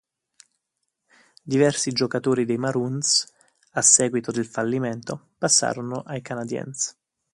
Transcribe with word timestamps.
Diversi 1.43 1.91
giocatori 1.91 2.43
dei 2.45 2.57
Maroons, 2.57 3.31
a 3.73 3.83
seguito 3.83 4.31
del 4.31 4.47
fallimento, 4.47 5.33
passarono 5.37 5.99
ai 6.07 6.23
Canadiens. 6.23 6.97